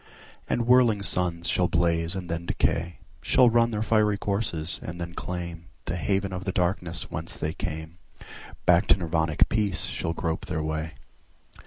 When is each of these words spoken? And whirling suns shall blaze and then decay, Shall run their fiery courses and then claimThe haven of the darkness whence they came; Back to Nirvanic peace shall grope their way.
And 0.49 0.65
whirling 0.65 1.03
suns 1.03 1.47
shall 1.47 1.67
blaze 1.67 2.15
and 2.15 2.27
then 2.27 2.47
decay, 2.47 2.95
Shall 3.21 3.51
run 3.51 3.69
their 3.69 3.83
fiery 3.83 4.17
courses 4.17 4.79
and 4.81 4.99
then 4.99 5.13
claimThe 5.13 5.93
haven 5.95 6.33
of 6.33 6.43
the 6.43 6.51
darkness 6.51 7.11
whence 7.11 7.37
they 7.37 7.53
came; 7.53 7.99
Back 8.65 8.87
to 8.87 8.97
Nirvanic 8.97 9.47
peace 9.47 9.85
shall 9.85 10.13
grope 10.13 10.47
their 10.47 10.63
way. 10.63 10.93